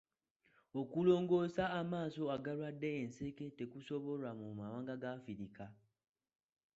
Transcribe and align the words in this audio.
Okulongoosa 0.79 1.63
amaaso 1.79 2.23
agalwadde 2.35 2.89
ensenke 3.01 3.45
tekusobolwa 3.57 4.29
mu 4.39 4.47
mawanga 4.59 4.93
ga 5.01 5.09
Afirika. 5.17 5.65